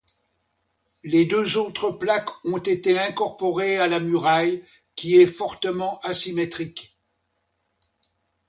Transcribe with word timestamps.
Les 1.03 1.27
deux 1.27 1.57
autres 1.59 1.91
plaques 1.91 2.31
ont 2.43 2.57
été 2.57 2.97
incorporées 2.97 3.77
à 3.77 3.85
la 3.85 3.99
muraille 3.99 4.65
qui 4.95 5.17
est 5.17 5.27
fortement 5.27 5.99
asymétrique. 5.99 6.97